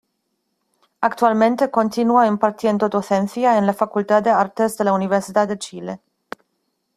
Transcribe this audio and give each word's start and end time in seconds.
Actualmente 1.01 1.69
continúa 1.69 2.25
impartiendo 2.25 2.89
docencia 2.89 3.59
en 3.59 3.67
la 3.67 3.73
Facultad 3.75 4.23
de 4.23 4.31
Artes 4.31 4.75
de 4.75 4.85
la 4.85 4.93
Universidad 4.93 5.47
de 5.47 5.59
Chile. 5.59 5.99